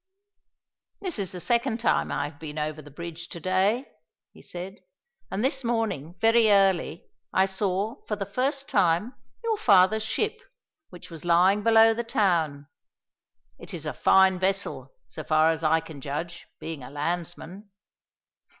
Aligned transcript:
"This 1.01 1.19
is 1.19 1.31
the 1.31 1.39
second 1.39 1.79
time 1.79 2.11
I 2.11 2.23
have 2.27 2.39
been 2.39 2.57
over 2.57 2.81
the 2.81 2.89
bridge 2.89 3.29
to 3.29 3.39
day," 3.39 3.85
he 4.33 4.41
said, 4.41 4.77
"and 5.29 5.45
this 5.45 5.63
morning, 5.63 6.15
very 6.19 6.49
early, 6.49 7.05
I 7.31 7.45
saw, 7.45 8.03
for 8.07 8.15
the 8.15 8.25
first 8.25 8.67
time, 8.67 9.13
your 9.43 9.57
father's 9.57 10.01
ship, 10.01 10.41
which 10.89 11.11
was 11.11 11.23
lying 11.23 11.61
below 11.61 11.93
the 11.93 12.03
town. 12.03 12.65
It 13.59 13.75
is 13.75 13.85
a 13.85 13.93
fine 13.93 14.39
vessel, 14.39 14.91
so 15.05 15.23
far 15.23 15.51
as 15.51 15.63
I 15.63 15.79
can 15.79 16.01
judge, 16.01 16.47
being 16.59 16.81
a 16.81 16.89
landsman." 16.89 17.69